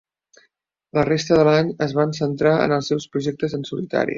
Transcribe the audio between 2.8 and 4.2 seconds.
seus projectes en solitari.